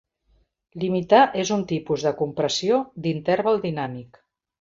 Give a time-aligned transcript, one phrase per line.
[0.83, 4.19] Limitar és un tipus de compressió d'interval dinàmic.